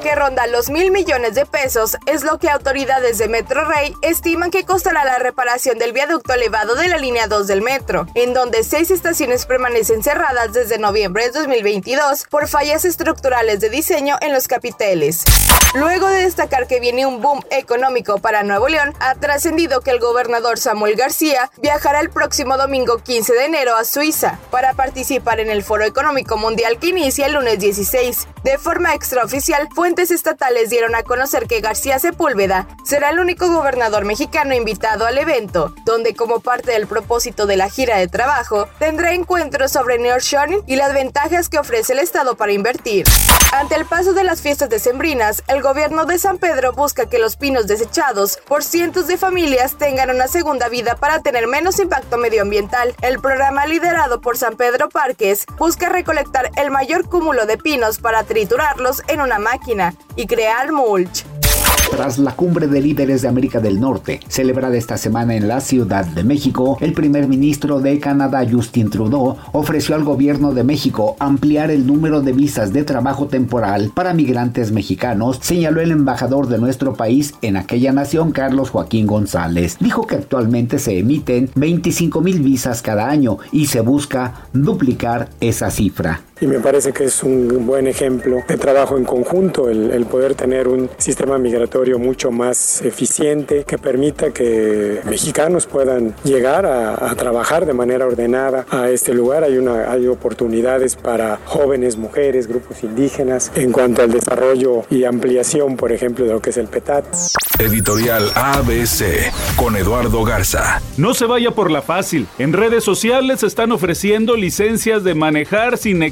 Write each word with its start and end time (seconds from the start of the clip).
que 0.00 0.14
ronda 0.14 0.46
los 0.46 0.70
mil 0.70 0.90
millones 0.90 1.34
de 1.34 1.44
pesos 1.46 1.96
es 2.06 2.22
lo 2.22 2.38
que 2.38 2.50
autoridades 2.50 3.18
de 3.18 3.28
Metro 3.28 3.64
Rey 3.64 3.94
estiman 4.02 4.50
que 4.50 4.64
costará 4.64 5.04
la 5.04 5.18
reparación 5.18 5.78
del 5.78 5.92
viaducto 5.92 6.34
elevado 6.34 6.74
de 6.76 6.88
la 6.88 6.98
línea 6.98 7.26
2 7.26 7.46
del 7.46 7.62
metro, 7.62 8.06
en 8.14 8.34
donde 8.34 8.62
seis 8.62 8.90
estaciones 8.90 9.46
permanecen 9.46 10.02
cerradas 10.02 10.52
desde 10.52 10.78
noviembre 10.78 11.24
de 11.24 11.32
2022 11.32 12.26
por 12.30 12.48
fallas 12.48 12.84
estructurales 12.84 13.60
de 13.60 13.70
diseño 13.70 14.16
en 14.20 14.32
los 14.32 14.46
capiteles. 14.46 15.24
Luego 15.74 16.08
de 16.08 16.22
destacar 16.22 16.66
que 16.66 16.80
viene 16.80 17.06
un 17.06 17.20
boom 17.20 17.42
económico 17.50 18.18
para 18.18 18.42
Nuevo 18.42 18.68
León, 18.68 18.94
ha 19.00 19.14
trascendido 19.16 19.80
que 19.80 19.90
el 19.90 20.00
gobernador 20.00 20.58
Samuel 20.58 20.96
García 20.96 21.50
viajará 21.60 22.00
el 22.00 22.10
próximo 22.10 22.56
domingo 22.56 22.98
15 22.98 23.32
de 23.34 23.44
enero 23.46 23.76
a 23.76 23.84
Suiza 23.84 24.38
para 24.50 24.74
participar 24.74 25.40
en 25.40 25.50
el 25.50 25.62
Foro 25.62 25.84
Económico 25.84 26.36
Mundial 26.36 26.78
que 26.78 26.88
inicia 26.88 27.26
el 27.26 27.34
lunes 27.34 27.58
16. 27.58 28.28
De 28.48 28.56
forma 28.56 28.94
extraoficial, 28.94 29.68
fuentes 29.74 30.10
estatales 30.10 30.70
dieron 30.70 30.94
a 30.94 31.02
conocer 31.02 31.46
que 31.46 31.60
García 31.60 31.98
Sepúlveda 31.98 32.66
será 32.82 33.10
el 33.10 33.18
único 33.18 33.46
gobernador 33.52 34.06
mexicano 34.06 34.54
invitado 34.54 35.04
al 35.04 35.18
evento, 35.18 35.74
donde 35.84 36.14
como 36.14 36.40
parte 36.40 36.72
del 36.72 36.86
propósito 36.86 37.44
de 37.44 37.58
la 37.58 37.68
gira 37.68 37.98
de 37.98 38.08
trabajo, 38.08 38.66
tendrá 38.78 39.12
encuentros 39.12 39.72
sobre 39.72 39.98
nearshoring 39.98 40.62
y 40.66 40.76
las 40.76 40.94
ventajas 40.94 41.50
que 41.50 41.58
ofrece 41.58 41.92
el 41.92 41.98
Estado 41.98 42.38
para 42.38 42.52
invertir. 42.52 43.04
Ante 43.52 43.76
el 43.76 43.84
paso 43.86 44.12
de 44.12 44.24
las 44.24 44.42
fiestas 44.42 44.68
decembrinas, 44.68 45.42
el 45.46 45.62
gobierno 45.62 46.04
de 46.04 46.18
San 46.18 46.38
Pedro 46.38 46.72
busca 46.72 47.06
que 47.06 47.18
los 47.18 47.36
pinos 47.36 47.66
desechados 47.66 48.38
por 48.46 48.62
cientos 48.62 49.06
de 49.08 49.16
familias 49.16 49.76
tengan 49.76 50.10
una 50.10 50.26
segunda 50.26 50.68
vida 50.68 50.96
para 50.96 51.20
tener 51.20 51.46
menos 51.46 51.78
impacto 51.78 52.18
medioambiental. 52.18 52.94
El 53.02 53.20
programa 53.20 53.66
liderado 53.66 54.20
por 54.20 54.36
San 54.36 54.56
Pedro 54.56 54.88
Parques 54.88 55.44
busca 55.58 55.88
recolectar 55.88 56.50
el 56.56 56.70
mayor 56.70 57.08
cúmulo 57.08 57.46
de 57.46 57.56
pinos 57.56 57.98
para 57.98 58.24
triturarlos 58.38 59.02
en 59.08 59.20
una 59.20 59.40
máquina 59.40 59.94
y 60.14 60.24
crear 60.28 60.70
mulch. 60.70 61.24
Tras 61.90 62.18
la 62.18 62.36
cumbre 62.36 62.68
de 62.68 62.80
líderes 62.80 63.22
de 63.22 63.28
América 63.28 63.58
del 63.58 63.80
Norte, 63.80 64.20
celebrada 64.28 64.76
esta 64.76 64.96
semana 64.96 65.34
en 65.34 65.48
la 65.48 65.60
Ciudad 65.60 66.04
de 66.04 66.22
México, 66.22 66.78
el 66.80 66.92
primer 66.92 67.26
ministro 67.26 67.80
de 67.80 67.98
Canadá, 67.98 68.46
Justin 68.48 68.90
Trudeau, 68.90 69.38
ofreció 69.52 69.96
al 69.96 70.04
gobierno 70.04 70.54
de 70.54 70.62
México 70.62 71.16
ampliar 71.18 71.72
el 71.72 71.84
número 71.84 72.20
de 72.20 72.32
visas 72.32 72.72
de 72.72 72.84
trabajo 72.84 73.26
temporal 73.26 73.90
para 73.92 74.14
migrantes 74.14 74.70
mexicanos, 74.70 75.40
señaló 75.42 75.80
el 75.80 75.90
embajador 75.90 76.46
de 76.46 76.58
nuestro 76.58 76.94
país 76.94 77.34
en 77.42 77.56
aquella 77.56 77.90
nación, 77.90 78.30
Carlos 78.30 78.70
Joaquín 78.70 79.08
González. 79.08 79.78
Dijo 79.80 80.06
que 80.06 80.14
actualmente 80.14 80.78
se 80.78 80.96
emiten 80.96 81.50
25 81.56 82.20
mil 82.20 82.40
visas 82.40 82.82
cada 82.82 83.08
año 83.08 83.38
y 83.50 83.66
se 83.66 83.80
busca 83.80 84.44
duplicar 84.52 85.30
esa 85.40 85.72
cifra 85.72 86.20
y 86.40 86.46
me 86.46 86.60
parece 86.60 86.92
que 86.92 87.04
es 87.04 87.22
un 87.22 87.66
buen 87.66 87.86
ejemplo 87.86 88.42
de 88.46 88.56
trabajo 88.56 88.96
en 88.96 89.04
conjunto 89.04 89.68
el, 89.68 90.06
poder 90.06 90.34
tener 90.34 90.68
un 90.68 90.88
sistema 90.96 91.38
migratorio 91.38 91.98
mucho 91.98 92.30
más 92.30 92.80
eficiente 92.82 93.64
que 93.64 93.76
permita 93.76 94.30
que 94.30 95.00
mexicanos 95.04 95.66
puedan 95.66 96.14
llegar 96.24 96.64
a, 96.66 97.14
trabajar 97.16 97.66
de 97.66 97.72
manera 97.72 98.06
ordenada 98.06 98.64
a 98.70 98.88
este 98.90 99.12
lugar. 99.12 99.44
Hay, 99.44 99.58
una, 99.58 99.90
hay 99.90 100.06
oportunidades 100.06 100.94
para 100.94 101.40
jóvenes, 101.44 101.96
mujeres, 101.96 102.46
grupos 102.46 102.82
indígenas 102.84 103.50
en 103.54 103.72
cuanto 103.72 104.02
al 104.02 104.12
desarrollo 104.12 104.84
y 104.90 105.04
ampliación, 105.04 105.76
por 105.76 105.92
ejemplo, 105.92 106.24
de 106.24 106.32
lo 106.32 106.40
que 106.40 106.50
es 106.50 106.56
el 106.56 106.68
PETAT. 106.68 107.04
Editorial 107.58 108.30
ABC 108.34 109.32
con 109.56 109.76
Eduardo 109.76 110.22
Garza. 110.22 110.80
No 110.96 111.12
se 111.12 111.26
vaya 111.26 111.50
por 111.50 111.70
la 111.70 111.82
fácil. 111.82 112.26
En 112.38 112.52
redes 112.52 112.84
sociales 112.84 113.42
están 113.42 113.72
ofreciendo 113.72 114.36
licencias 114.36 115.02
de 115.02 115.14
manejar 115.14 115.76
sin 115.76 116.02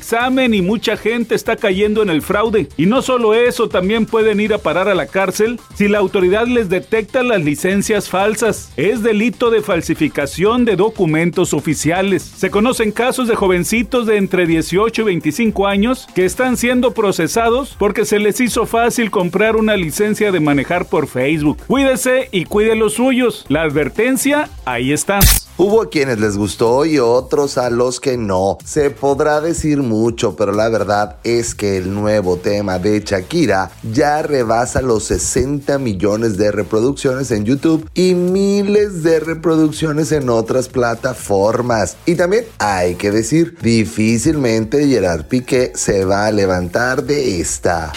y 0.54 0.62
mucha 0.62 0.96
gente 0.96 1.34
está 1.34 1.56
cayendo 1.56 2.02
en 2.02 2.08
el 2.08 2.22
fraude. 2.22 2.68
Y 2.76 2.86
no 2.86 3.02
solo 3.02 3.34
eso, 3.34 3.68
también 3.68 4.06
pueden 4.06 4.40
ir 4.40 4.54
a 4.54 4.58
parar 4.58 4.88
a 4.88 4.94
la 4.94 5.06
cárcel 5.06 5.60
si 5.74 5.88
la 5.88 5.98
autoridad 5.98 6.46
les 6.46 6.68
detecta 6.68 7.22
las 7.22 7.44
licencias 7.44 8.08
falsas. 8.08 8.72
Es 8.76 9.02
delito 9.02 9.50
de 9.50 9.60
falsificación 9.60 10.64
de 10.64 10.76
documentos 10.76 11.52
oficiales. 11.52 12.22
Se 12.22 12.50
conocen 12.50 12.92
casos 12.92 13.28
de 13.28 13.36
jovencitos 13.36 14.06
de 14.06 14.16
entre 14.16 14.46
18 14.46 15.02
y 15.02 15.04
25 15.04 15.66
años 15.66 16.06
que 16.14 16.24
están 16.24 16.56
siendo 16.56 16.92
procesados 16.92 17.76
porque 17.78 18.04
se 18.04 18.18
les 18.18 18.40
hizo 18.40 18.64
fácil 18.64 19.10
comprar 19.10 19.56
una 19.56 19.76
licencia 19.76 20.32
de 20.32 20.40
manejar 20.40 20.86
por 20.88 21.08
Facebook 21.08 21.58
Cuídese 21.66 22.28
y 22.32 22.44
cuide 22.44 22.74
los 22.76 22.94
suyos. 22.94 23.44
La 23.48 23.62
advertencia, 23.62 24.48
ahí 24.64 24.92
está. 24.92 25.20
Hubo 25.58 25.88
quienes 25.88 26.20
les 26.20 26.36
gustó 26.36 26.84
y 26.84 26.98
otros 26.98 27.56
a 27.56 27.70
los 27.70 27.98
que 27.98 28.18
no. 28.18 28.58
Se 28.62 28.90
podrá 28.90 29.40
decir 29.40 29.78
mucho, 29.78 30.36
pero 30.36 30.52
la 30.52 30.68
verdad 30.68 31.16
es 31.24 31.54
que 31.54 31.78
el 31.78 31.94
nuevo 31.94 32.36
tema 32.36 32.78
de 32.78 33.00
Shakira 33.00 33.70
ya 33.82 34.20
rebasa 34.20 34.82
los 34.82 35.04
60 35.04 35.78
millones 35.78 36.36
de 36.36 36.52
reproducciones 36.52 37.30
en 37.30 37.46
YouTube 37.46 37.88
y 37.94 38.14
miles 38.14 39.02
de 39.02 39.18
reproducciones 39.18 40.12
en 40.12 40.28
otras 40.28 40.68
plataformas. 40.68 41.96
Y 42.04 42.16
también 42.16 42.44
hay 42.58 42.96
que 42.96 43.10
decir, 43.10 43.56
difícilmente 43.62 44.86
Gerard 44.86 45.24
Piqué 45.24 45.72
se 45.74 46.04
va 46.04 46.26
a 46.26 46.32
levantar 46.32 47.02
de 47.02 47.40
esta. 47.40 47.92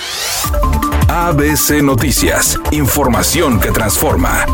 ABC 1.10 1.82
Noticias, 1.84 2.58
información 2.72 3.60
que 3.60 3.72
transforma. 3.72 4.46